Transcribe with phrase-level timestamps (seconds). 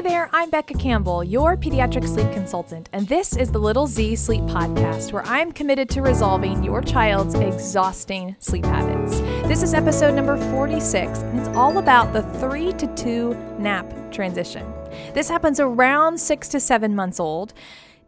[0.00, 4.16] Hey there, I'm Becca Campbell, your pediatric sleep consultant, and this is the Little Z
[4.16, 9.20] Sleep Podcast, where I'm committed to resolving your child's exhausting sleep habits.
[9.46, 14.66] This is episode number 46, and it's all about the three to two nap transition.
[15.12, 17.52] This happens around six to seven months old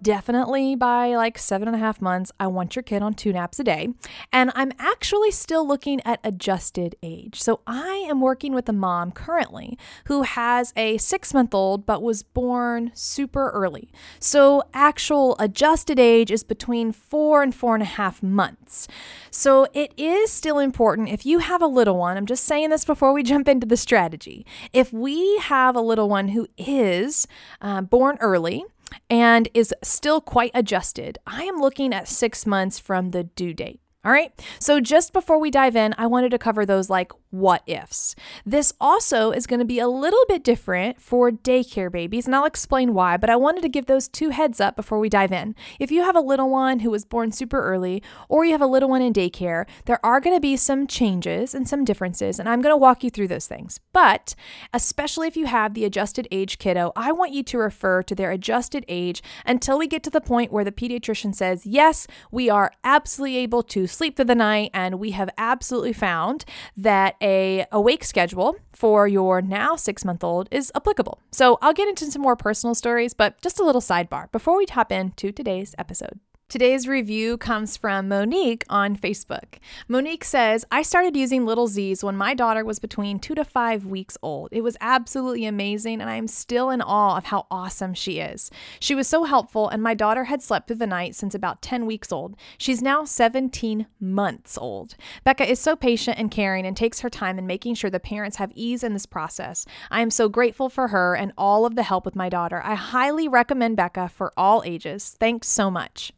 [0.03, 3.59] definitely by like seven and a half months, I want your kid on two naps
[3.61, 3.89] a day.
[4.32, 7.41] And I'm actually still looking at adjusted age.
[7.41, 12.02] So I am working with a mom currently who has a six month old but
[12.02, 13.91] was born super early.
[14.19, 18.89] So actual adjusted age is between four and four and a half months.
[19.30, 22.84] So it is still important if you have a little one, I'm just saying this
[22.84, 24.45] before we jump into the strategy.
[24.73, 27.27] If we have a little one who is
[27.61, 28.64] uh, born early,
[29.10, 33.80] and is still quite adjusted, I am looking at six months from the due date.
[34.05, 34.33] All right.
[34.59, 38.14] So just before we dive in, I wanted to cover those like what ifs.
[38.45, 42.45] This also is going to be a little bit different for daycare babies, and I'll
[42.45, 45.55] explain why, but I wanted to give those two heads up before we dive in.
[45.80, 48.66] If you have a little one who was born super early, or you have a
[48.66, 52.48] little one in daycare, there are going to be some changes and some differences, and
[52.48, 53.80] I'm going to walk you through those things.
[53.92, 54.34] But
[54.74, 58.30] especially if you have the adjusted age kiddo, I want you to refer to their
[58.30, 62.72] adjusted age until we get to the point where the pediatrician says, yes, we are
[62.84, 66.44] absolutely able to sleep through the night, and we have absolutely found
[66.77, 71.20] that a awake schedule for your now six month old is applicable.
[71.31, 74.67] So I'll get into some more personal stories, but just a little sidebar before we
[74.69, 76.19] hop into today's episode.
[76.53, 79.55] Today's review comes from Monique on Facebook.
[79.89, 83.86] Monique says, I started using Little Z's when my daughter was between two to five
[83.86, 84.50] weeks old.
[84.53, 88.50] It was absolutely amazing, and I am still in awe of how awesome she is.
[88.80, 91.86] She was so helpful, and my daughter had slept through the night since about 10
[91.86, 92.36] weeks old.
[92.58, 94.95] She's now 17 months old.
[95.25, 98.36] Becca is so patient and caring and takes her time in making sure the parents
[98.36, 99.64] have ease in this process.
[99.91, 102.61] I am so grateful for her and all of the help with my daughter.
[102.62, 105.17] I highly recommend Becca for all ages.
[105.19, 106.12] Thanks so much.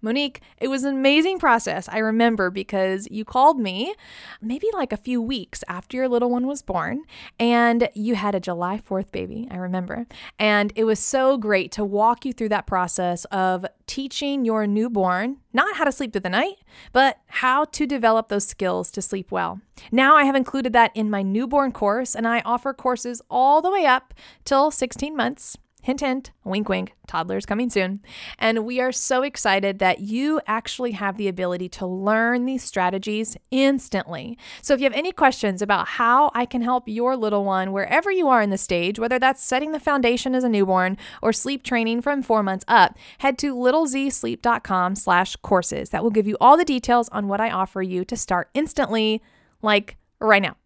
[0.00, 1.88] Monique, it was an amazing process.
[1.88, 3.94] I remember because you called me
[4.40, 7.02] maybe like a few weeks after your little one was born,
[7.38, 9.48] and you had a July 4th baby.
[9.50, 10.06] I remember.
[10.38, 15.38] And it was so great to walk you through that process of teaching your newborn
[15.52, 16.56] not how to sleep through the night,
[16.92, 19.60] but how to develop those skills to sleep well.
[19.90, 23.70] Now I have included that in my newborn course, and I offer courses all the
[23.70, 24.14] way up
[24.44, 25.58] till 16 months.
[25.82, 28.00] Hint, hint, wink, wink, toddlers coming soon.
[28.38, 33.36] And we are so excited that you actually have the ability to learn these strategies
[33.50, 34.38] instantly.
[34.62, 38.12] So if you have any questions about how I can help your little one wherever
[38.12, 41.64] you are in the stage, whether that's setting the foundation as a newborn or sleep
[41.64, 45.90] training from four months up, head to littlezsleep.com slash courses.
[45.90, 49.20] That will give you all the details on what I offer you to start instantly,
[49.62, 50.56] like right now.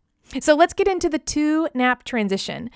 [0.41, 2.69] So let's get into the two nap transition.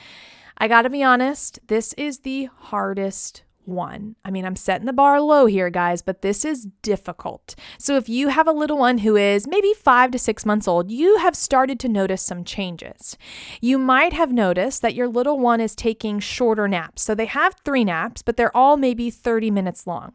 [0.62, 4.16] I got to be honest, this is the hardest one.
[4.26, 7.54] I mean, I'm setting the bar low here, guys, but this is difficult.
[7.78, 10.90] So, if you have a little one who is maybe five to six months old,
[10.90, 13.16] you have started to notice some changes.
[13.62, 17.00] You might have noticed that your little one is taking shorter naps.
[17.00, 20.12] So, they have three naps, but they're all maybe 30 minutes long.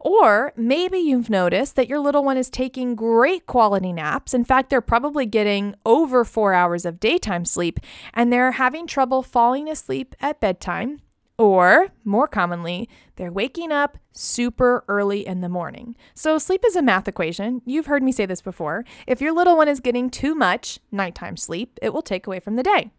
[0.00, 4.34] Or maybe you've noticed that your little one is taking great quality naps.
[4.34, 7.80] In fact, they're probably getting over four hours of daytime sleep
[8.12, 11.00] and they're having trouble falling asleep at bedtime.
[11.36, 15.96] Or, more commonly, they're waking up super early in the morning.
[16.14, 17.60] So, sleep is a math equation.
[17.66, 18.84] You've heard me say this before.
[19.08, 22.54] If your little one is getting too much nighttime sleep, it will take away from
[22.54, 22.92] the day.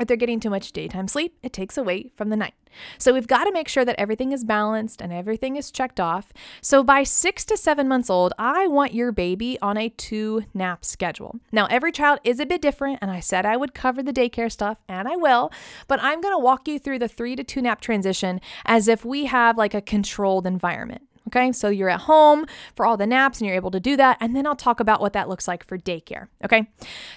[0.00, 2.54] If they're getting too much daytime sleep, it takes away from the night.
[2.96, 6.32] So we've got to make sure that everything is balanced and everything is checked off.
[6.62, 10.86] So by six to seven months old, I want your baby on a two nap
[10.86, 11.38] schedule.
[11.52, 14.50] Now, every child is a bit different, and I said I would cover the daycare
[14.50, 15.52] stuff, and I will,
[15.86, 19.04] but I'm going to walk you through the three to two nap transition as if
[19.04, 21.02] we have like a controlled environment.
[21.28, 24.16] Okay, so you're at home for all the naps and you're able to do that.
[24.20, 26.28] And then I'll talk about what that looks like for daycare.
[26.44, 26.68] Okay,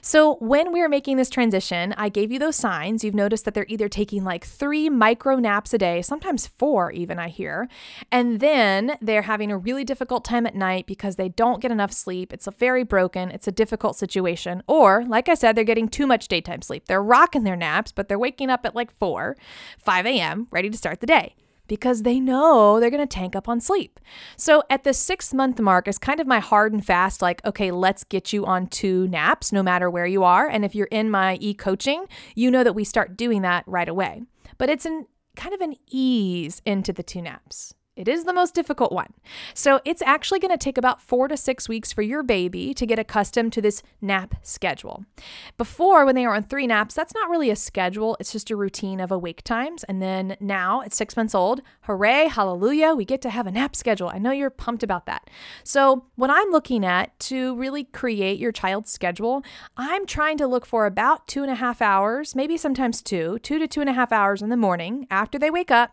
[0.02, 3.04] so when we were making this transition, I gave you those signs.
[3.04, 7.18] You've noticed that they're either taking like three micro naps a day, sometimes four, even
[7.18, 7.68] I hear.
[8.12, 11.94] And then they're having a really difficult time at night because they don't get enough
[11.94, 12.34] sleep.
[12.34, 14.64] It's a very broken, it's a difficult situation.
[14.68, 16.86] Or, like I said, they're getting too much daytime sleep.
[16.88, 19.38] They're rocking their naps, but they're waking up at like 4,
[19.80, 21.36] 5 a.m., ready to start the day
[21.68, 24.00] because they know they're going to tank up on sleep.
[24.38, 27.72] So at the six month mark is kind of my hard and fast, like, okay,
[27.72, 30.48] let's get you on two naps no matter where you are.
[30.48, 32.06] And if you're in my e coaching,
[32.36, 34.24] you know that we start doing that right away.
[34.58, 37.74] But it's an kind of an ease into the two naps.
[37.96, 39.14] It is the most difficult one.
[39.54, 42.88] So it's actually going to take about four to six weeks for your baby to
[42.88, 45.06] get accustomed to this nap schedule.
[45.60, 48.56] Before, when they were on three naps, that's not really a schedule, it's just a
[48.56, 49.84] routine of awake times.
[49.84, 53.76] And then now at six months old, hooray, hallelujah, we get to have a nap
[53.76, 54.10] schedule.
[54.10, 55.30] I know you're pumped about that.
[55.64, 59.44] So, what I'm looking at to really create your child's schedule,
[59.78, 63.60] I'm trying to look for about two and a half hours, maybe sometimes two, two
[63.60, 65.92] to two and a half hours in the morning after they wake up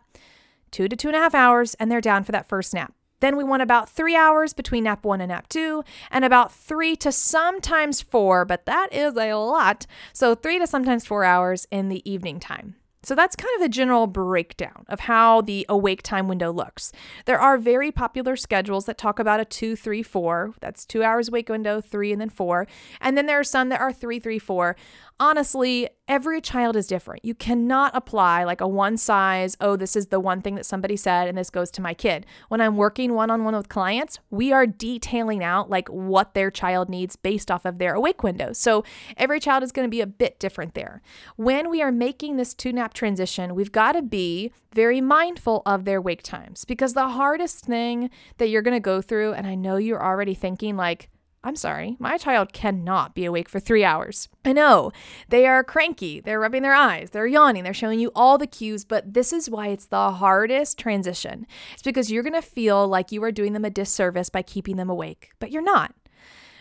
[0.71, 2.93] two to two and a half hours, and they're down for that first nap.
[3.19, 6.95] Then we want about three hours between nap one and nap two, and about three
[6.97, 9.85] to sometimes four, but that is a lot.
[10.11, 12.75] So, three to sometimes four hours in the evening time.
[13.03, 16.91] So that's kind of the general breakdown of how the awake time window looks.
[17.25, 20.53] There are very popular schedules that talk about a two, three, four.
[20.61, 22.67] That's two hours awake window, three, and then four.
[22.99, 24.75] And then there are some that are three, three, four
[25.21, 27.23] honestly, every child is different.
[27.23, 30.97] You cannot apply like a one size, oh, this is the one thing that somebody
[30.97, 32.25] said and this goes to my kid.
[32.49, 36.49] When I'm working one on one with clients, we are detailing out like what their
[36.49, 38.51] child needs based off of their awake window.
[38.51, 38.83] So
[39.15, 41.03] every child is going to be a bit different there.
[41.35, 45.85] When we are making this two nap transition, we've got to be very mindful of
[45.85, 48.09] their wake times because the hardest thing
[48.39, 51.09] that you're going to go through, and I know you're already thinking like,
[51.43, 54.29] I'm sorry, my child cannot be awake for three hours.
[54.45, 54.91] I know
[55.29, 58.85] they are cranky, they're rubbing their eyes, they're yawning, they're showing you all the cues,
[58.85, 61.47] but this is why it's the hardest transition.
[61.73, 64.89] It's because you're gonna feel like you are doing them a disservice by keeping them
[64.89, 65.95] awake, but you're not.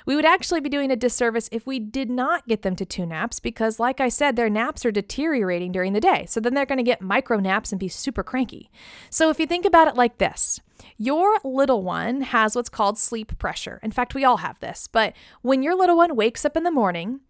[0.06, 3.06] We would actually be doing a disservice if we did not get them to two
[3.06, 6.26] naps because, like I said, their naps are deteriorating during the day.
[6.28, 8.70] So then they're going to get micro naps and be super cranky.
[9.10, 10.60] So if you think about it like this
[10.96, 13.80] your little one has what's called sleep pressure.
[13.82, 14.86] In fact, we all have this.
[14.86, 17.20] But when your little one wakes up in the morning,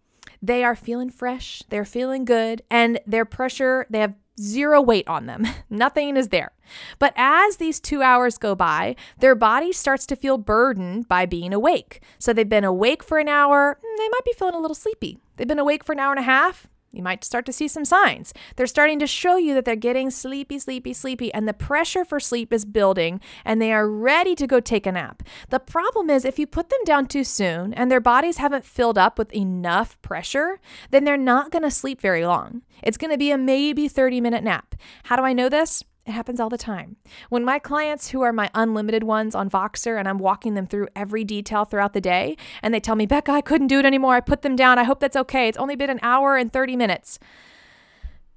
[0.41, 5.25] they are feeling fresh, they're feeling good, and their pressure, they have zero weight on
[5.25, 5.45] them.
[5.69, 6.51] Nothing is there.
[6.99, 11.53] But as these two hours go by, their body starts to feel burdened by being
[11.53, 12.01] awake.
[12.19, 15.17] So they've been awake for an hour, mm, they might be feeling a little sleepy.
[15.37, 17.85] They've been awake for an hour and a half, you might start to see some
[17.85, 18.33] signs.
[18.55, 22.19] They're starting to show you that they're getting sleepy, sleepy, sleepy, and the pressure for
[22.19, 25.23] sleep is building and they are ready to go take a nap.
[25.49, 28.97] The problem is if you put them down too soon and their bodies haven't filled
[28.97, 30.59] up with enough pressure,
[30.89, 32.61] then they're not to sleep very long.
[32.83, 34.75] It's to be a maybe 30 minute nap.
[35.03, 35.83] How do I know this?
[36.05, 36.95] It happens all the time.
[37.29, 40.87] When my clients, who are my unlimited ones on Voxer, and I'm walking them through
[40.95, 44.15] every detail throughout the day, and they tell me, Becca, I couldn't do it anymore.
[44.15, 44.79] I put them down.
[44.79, 45.47] I hope that's okay.
[45.47, 47.19] It's only been an hour and 30 minutes.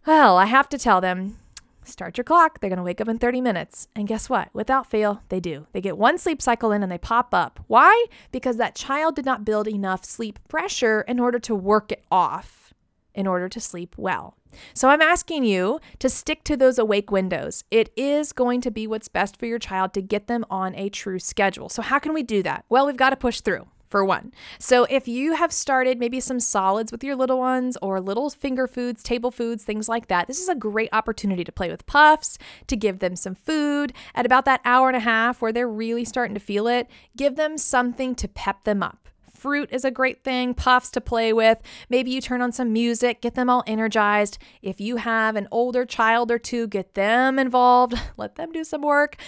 [0.06, 1.38] Well, I have to tell them,
[1.84, 2.61] start your clock.
[2.61, 3.88] They're going to wake up in 30 minutes.
[3.96, 4.50] And guess what?
[4.52, 5.66] Without fail, they do.
[5.72, 7.61] They get one sleep cycle in and they pop up.
[7.66, 8.06] Why?
[8.31, 12.75] Because that child did not build enough sleep pressure in order to work it off
[13.14, 14.37] in order to sleep well.
[14.72, 17.64] So I'm asking you to stick to those awake windows.
[17.70, 20.88] It is going to be what's best for your child to get them on a
[20.88, 21.68] true schedule.
[21.68, 22.64] So, how can we do that?
[22.68, 24.32] Well, we've got to push through for one.
[24.58, 28.66] So if you have started maybe some solids with your little ones or little finger
[28.66, 32.36] foods, table foods, things like that, this is a great opportunity to play with puffs,
[32.66, 36.04] to give them some food at about that hour and a half where they're really
[36.04, 36.88] starting to feel it.
[37.16, 39.08] Give them something to pep them up
[39.44, 41.58] fruit is a great thing, puffs to play with.
[41.91, 44.38] Maybe you turn on some music, get them all energized.
[44.62, 48.81] If you have an older child or two, get them involved, let them do some
[48.81, 49.19] work.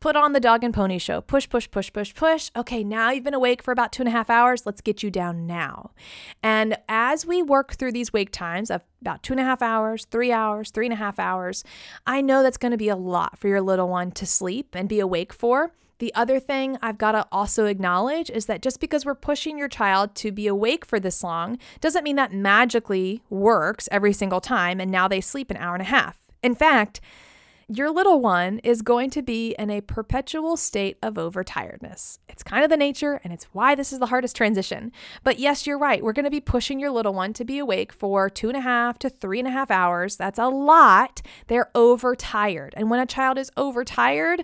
[0.00, 1.20] Put on the dog and pony show.
[1.20, 2.50] Push, push, push, push, push.
[2.56, 4.66] Okay, now you've been awake for about two and a half hours.
[4.66, 5.92] Let's get you down now.
[6.42, 10.04] And as we work through these wake times of about two and a half hours,
[10.10, 11.62] three hours, three and a half hours,
[12.08, 14.88] I know that's going to be a lot for your little one to sleep and
[14.88, 15.70] be awake for.
[16.00, 19.68] The other thing I've got to also acknowledge is that just because we're pushing your
[19.68, 24.80] child to be awake for this long doesn't mean that magically works every single time
[24.80, 26.16] and now they sleep an hour and a half.
[26.42, 27.02] In fact,
[27.72, 32.18] your little one is going to be in a perpetual state of overtiredness.
[32.28, 34.90] It's kind of the nature, and it's why this is the hardest transition.
[35.22, 36.02] But yes, you're right.
[36.02, 38.60] We're going to be pushing your little one to be awake for two and a
[38.60, 40.16] half to three and a half hours.
[40.16, 41.22] That's a lot.
[41.46, 42.74] They're overtired.
[42.76, 44.42] And when a child is overtired,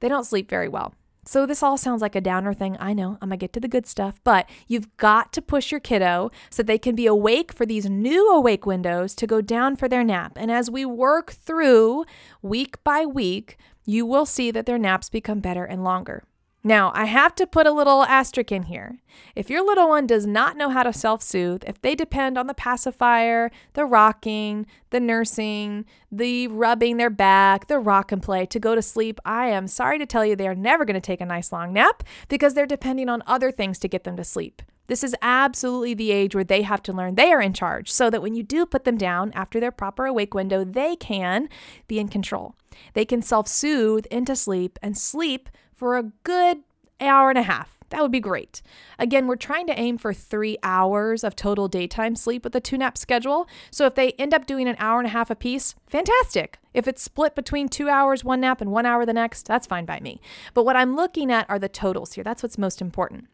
[0.00, 0.94] they don't sleep very well.
[1.28, 2.76] So, this all sounds like a downer thing.
[2.78, 5.80] I know, I'm gonna get to the good stuff, but you've got to push your
[5.80, 9.88] kiddo so they can be awake for these new awake windows to go down for
[9.88, 10.34] their nap.
[10.36, 12.04] And as we work through
[12.42, 16.22] week by week, you will see that their naps become better and longer.
[16.66, 18.98] Now, I have to put a little asterisk in here.
[19.36, 22.48] If your little one does not know how to self soothe, if they depend on
[22.48, 28.58] the pacifier, the rocking, the nursing, the rubbing their back, the rock and play to
[28.58, 31.20] go to sleep, I am sorry to tell you they are never going to take
[31.20, 34.60] a nice long nap because they're depending on other things to get them to sleep.
[34.88, 38.10] This is absolutely the age where they have to learn they are in charge so
[38.10, 41.48] that when you do put them down after their proper awake window, they can
[41.86, 42.56] be in control.
[42.94, 46.64] They can self soothe into sleep and sleep for a good
[47.00, 47.76] hour and a half.
[47.90, 48.62] That would be great.
[48.98, 52.78] Again, we're trying to aim for three hours of total daytime sleep with a two
[52.78, 53.46] nap schedule.
[53.70, 56.58] So if they end up doing an hour and a half a piece, fantastic.
[56.74, 59.84] If it's split between two hours, one nap, and one hour the next, that's fine
[59.84, 60.20] by me.
[60.52, 62.24] But what I'm looking at are the totals here.
[62.24, 63.28] That's what's most important.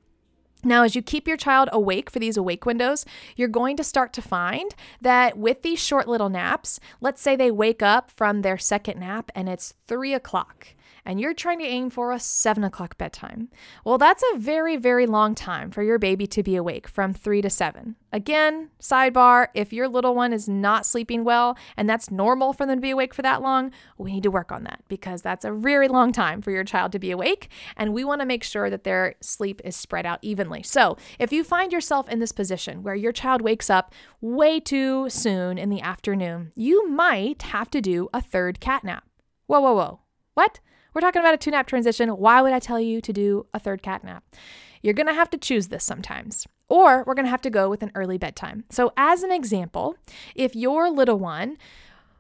[0.65, 4.13] Now, as you keep your child awake for these awake windows, you're going to start
[4.13, 8.59] to find that with these short little naps, let's say they wake up from their
[8.59, 10.69] second nap and it's three o'clock
[11.05, 13.49] and you're trying to aim for a seven o'clock bedtime.
[13.85, 17.43] Well, that's a very, very long time for your baby to be awake from three
[17.43, 17.97] to seven.
[18.13, 22.77] Again, sidebar if your little one is not sleeping well and that's normal for them
[22.77, 25.53] to be awake for that long, we need to work on that because that's a
[25.53, 27.49] very long time for your child to be awake.
[27.77, 30.63] And we want to make sure that their sleep is spread out evenly.
[30.63, 35.09] So if you find yourself in this position where your child wakes up way too
[35.11, 39.05] soon in the afternoon, you might have to do a third cat nap.
[39.47, 40.01] Whoa, whoa, whoa.
[40.35, 40.61] What?
[40.95, 42.09] We're talking about a two nap transition.
[42.11, 44.25] Why would I tell you to do a third cat nap?
[44.83, 47.71] You're going to have to choose this sometimes, or we're going to have to go
[47.71, 48.65] with an early bedtime.
[48.69, 49.97] So, as an example,
[50.35, 51.57] if your little one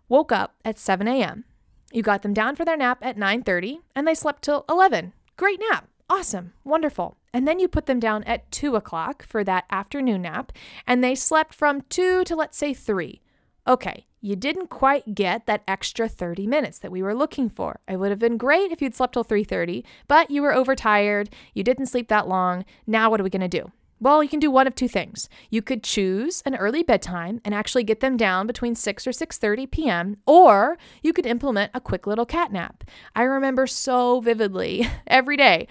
[0.08, 1.44] woke up at 7 a.m.,
[1.92, 5.12] you got them down for their nap at 9:30, and they slept till 11.
[5.36, 5.88] Great nap.
[6.08, 6.52] Awesome.
[6.64, 7.16] Wonderful.
[7.32, 10.52] And then you put them down at 2 o'clock for that afternoon nap,
[10.86, 13.20] and they slept from 2 to let's say 3.
[13.66, 17.80] Okay, you didn't quite get that extra 30 minutes that we were looking for.
[17.88, 21.62] It would have been great if you'd slept till 3:30, but you were overtired, you
[21.62, 22.64] didn't sleep that long.
[22.86, 23.70] Now what are we going to do?
[24.00, 25.28] Well, you can do one of two things.
[25.48, 29.70] You could choose an early bedtime and actually get them down between 6 or 6:30
[29.70, 32.82] p.m., or you could implement a quick little cat nap.
[33.14, 35.68] I remember so vividly every day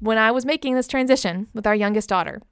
[0.00, 2.42] when I was making this transition with our youngest daughter.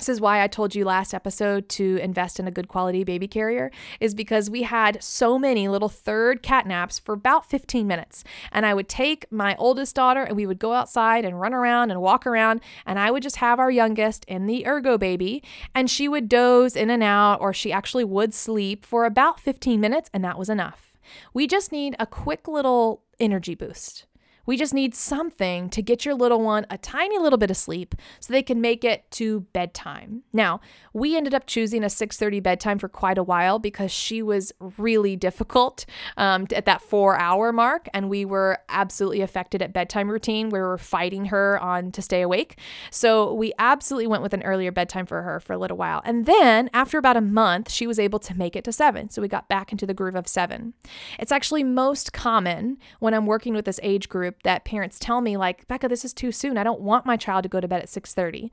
[0.00, 3.28] This is why I told you last episode to invest in a good quality baby
[3.28, 8.24] carrier, is because we had so many little third cat naps for about 15 minutes.
[8.50, 11.90] And I would take my oldest daughter and we would go outside and run around
[11.90, 12.62] and walk around.
[12.86, 15.42] And I would just have our youngest in the ergo baby,
[15.74, 19.82] and she would doze in and out, or she actually would sleep for about 15
[19.82, 20.96] minutes, and that was enough.
[21.34, 24.06] We just need a quick little energy boost.
[24.50, 27.94] We just need something to get your little one a tiny little bit of sleep
[28.18, 30.24] so they can make it to bedtime.
[30.32, 30.60] Now,
[30.92, 35.14] we ended up choosing a 6:30 bedtime for quite a while because she was really
[35.14, 40.48] difficult um, at that four-hour mark, and we were absolutely affected at bedtime routine.
[40.48, 42.58] We were fighting her on to stay awake,
[42.90, 46.02] so we absolutely went with an earlier bedtime for her for a little while.
[46.04, 49.22] And then after about a month, she was able to make it to seven, so
[49.22, 50.74] we got back into the groove of seven.
[51.20, 55.36] It's actually most common when I'm working with this age group that parents tell me
[55.36, 56.58] like, "Becca, this is too soon.
[56.58, 58.50] I don't want my child to go to bed at 6:30."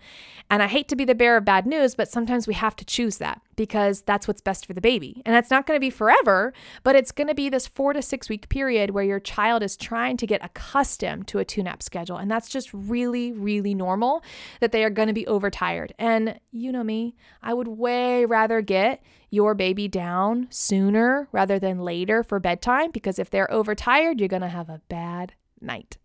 [0.49, 2.85] And I hate to be the bearer of bad news, but sometimes we have to
[2.85, 5.21] choose that because that's what's best for the baby.
[5.25, 6.53] And that's not going to be forever,
[6.83, 9.75] but it's going to be this 4 to 6 week period where your child is
[9.75, 12.17] trying to get accustomed to a two-nap schedule.
[12.17, 14.23] And that's just really really normal
[14.59, 15.93] that they are going to be overtired.
[15.97, 21.79] And you know me, I would way rather get your baby down sooner rather than
[21.79, 25.97] later for bedtime because if they're overtired, you're going to have a bad night.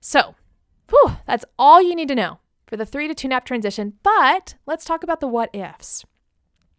[0.00, 0.34] So,
[0.88, 3.94] whew, that's all you need to know for the three to two nap transition.
[4.02, 6.04] But let's talk about the what ifs.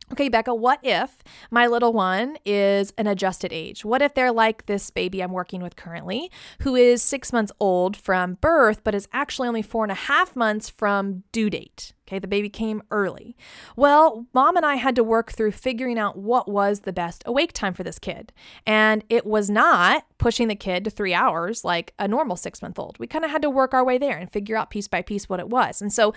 [0.10, 1.18] Okay, Becca, what if
[1.52, 3.84] my little one is an adjusted age?
[3.84, 7.98] What if they're like this baby I'm working with currently, who is six months old
[7.98, 11.92] from birth, but is actually only four and a half months from due date?
[12.08, 13.36] Okay, the baby came early.
[13.76, 17.52] Well, mom and I had to work through figuring out what was the best awake
[17.52, 18.32] time for this kid.
[18.66, 22.80] And it was not pushing the kid to three hours like a normal six month
[22.80, 22.98] old.
[22.98, 25.28] We kind of had to work our way there and figure out piece by piece
[25.28, 25.82] what it was.
[25.82, 26.14] And so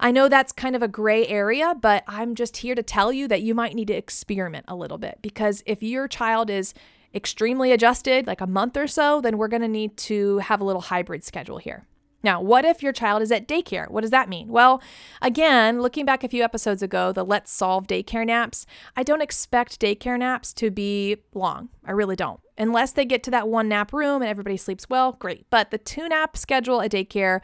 [0.00, 3.28] I know that's kind of a gray area, but I'm just here to tell you
[3.28, 6.72] that you might need to experiment a little bit because if your child is
[7.14, 10.64] extremely adjusted, like a month or so, then we're going to need to have a
[10.64, 11.86] little hybrid schedule here.
[12.24, 13.90] Now, what if your child is at daycare?
[13.90, 14.48] What does that mean?
[14.48, 14.82] Well,
[15.20, 18.64] again, looking back a few episodes ago, the Let's Solve daycare naps,
[18.96, 21.68] I don't expect daycare naps to be long.
[21.84, 22.40] I really don't.
[22.56, 25.44] Unless they get to that one nap room and everybody sleeps well, great.
[25.50, 27.40] But the two nap schedule at daycare,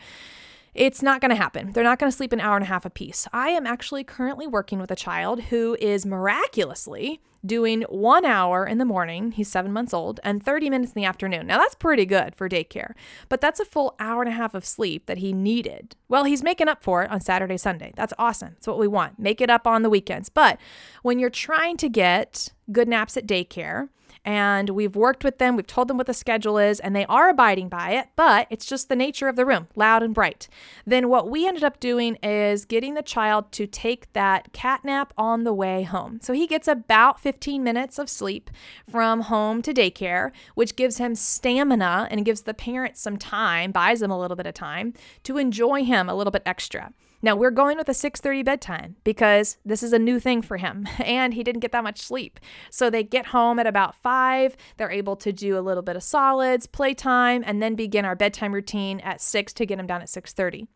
[0.75, 1.73] it's not going to happen.
[1.73, 3.27] They're not going to sleep an hour and a half apiece.
[3.33, 8.79] I am actually currently working with a child who is miraculously doing one hour in
[8.79, 11.47] the morning, he's seven months old, and 30 minutes in the afternoon.
[11.47, 12.93] Now, that's pretty good for daycare,
[13.29, 15.97] but that's a full hour and a half of sleep that he needed.
[16.09, 17.93] Well, he's making up for it on Saturday, Sunday.
[17.97, 18.51] That's awesome.
[18.55, 19.19] That's what we want.
[19.19, 20.29] Make it up on the weekends.
[20.29, 20.59] But
[21.03, 23.89] when you're trying to get good naps at daycare
[24.25, 27.29] and we've worked with them, we've told them what the schedule is, and they are
[27.29, 30.49] abiding by it, but it's just the nature of the room, loud and bright.
[30.87, 35.13] Then what we ended up doing is getting the child to take that cat nap
[35.17, 36.19] on the way home.
[36.23, 38.51] So he gets about 15 minutes of sleep
[38.91, 44.01] from home to daycare, which gives him stamina and gives the parents some time, buys
[44.01, 46.93] them a little bit of time to enjoy him a little bit extra.
[47.23, 50.89] Now we're going with a 6:30 bedtime because this is a new thing for him
[50.99, 52.41] and he didn't get that much sleep.
[52.71, 56.03] So they get home at about 5, they're able to do a little bit of
[56.03, 60.09] solids, playtime and then begin our bedtime routine at 6 to get him down at
[60.09, 60.69] 6:30.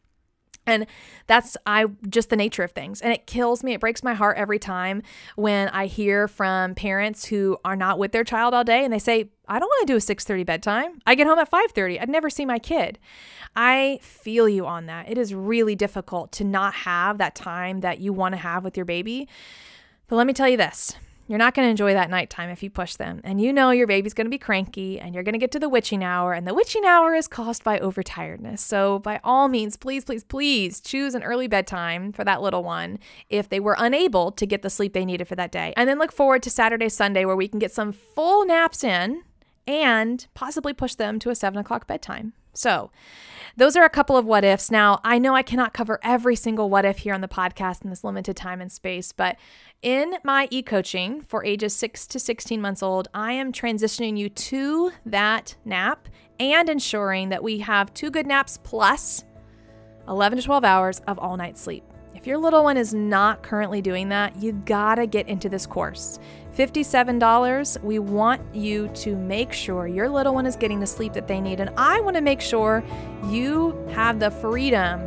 [0.67, 0.87] And
[1.27, 3.01] that's I just the nature of things.
[3.01, 3.75] And it kills me.
[3.75, 5.03] It breaks my heart every time
[5.37, 8.99] when I hear from parents who are not with their child all day and they
[8.99, 11.01] say, "I don't want to do a 6:30 bedtime.
[11.07, 12.01] I get home at 5:30.
[12.01, 12.99] I'd never see my kid."
[13.57, 15.09] I feel you on that.
[15.09, 18.77] It is really difficult to not have that time that you want to have with
[18.77, 19.29] your baby.
[20.09, 22.71] But let me tell you this you're not going to enjoy that nighttime if you
[22.71, 23.21] push them.
[23.25, 25.59] And you know your baby's going to be cranky and you're going to get to
[25.59, 26.33] the witching hour.
[26.33, 28.59] And the witching hour is caused by overtiredness.
[28.59, 32.99] So, by all means, please, please, please choose an early bedtime for that little one
[33.31, 35.73] if they were unable to get the sleep they needed for that day.
[35.77, 39.23] And then look forward to Saturday, Sunday, where we can get some full naps in
[39.67, 42.35] and possibly push them to a seven o'clock bedtime.
[42.55, 42.91] So,
[43.57, 44.71] those are a couple of what ifs.
[44.71, 47.91] Now, I know I cannot cover every single what if here on the podcast in
[47.91, 49.37] this limited time and space, but
[49.81, 54.29] in my e coaching for ages 6 to 16 months old, I am transitioning you
[54.29, 56.09] to that nap
[56.41, 59.25] and ensuring that we have two good naps plus
[60.09, 61.85] 11 to 12 hours of all night sleep.
[62.25, 66.19] If your little one is not currently doing that, you gotta get into this course.
[66.57, 71.29] $57, we want you to make sure your little one is getting the sleep that
[71.29, 71.61] they need.
[71.61, 72.83] And I wanna make sure
[73.27, 75.01] you have the freedom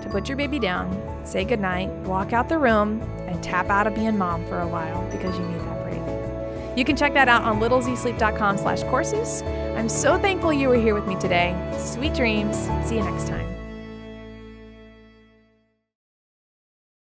[0.00, 0.96] to put your baby down,
[1.26, 5.02] say goodnight, walk out the room, and tap out of being mom for a while
[5.10, 6.78] because you need that break.
[6.78, 9.42] You can check that out on littlezsleep.com slash courses.
[9.76, 11.52] I'm so thankful you were here with me today.
[11.80, 12.56] Sweet dreams.
[12.86, 13.53] See you next time.